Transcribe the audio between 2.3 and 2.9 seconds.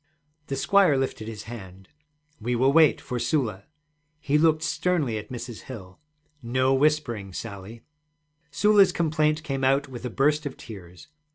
'We will